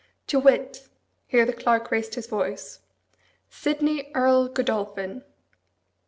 [0.25, 0.89] "To wit"
[1.27, 2.79] Here the Clerk raised his voice.
[3.51, 5.23] "Sidney Earl Godolphin."